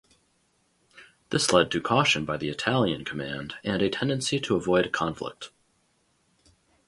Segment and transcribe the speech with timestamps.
[1.29, 5.51] This led to caution by the Italian command and a tendency to avoid conflict.